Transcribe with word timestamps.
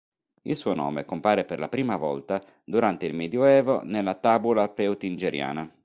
Il 0.41 0.55
suo 0.55 0.73
nome 0.73 1.05
compare 1.05 1.45
per 1.45 1.59
la 1.59 1.69
prima 1.69 1.95
volta 1.95 2.41
durante 2.63 3.05
il 3.05 3.13
medioevo 3.13 3.83
nella 3.83 4.15
Tabula 4.15 4.67
Peutingeriana. 4.67 5.71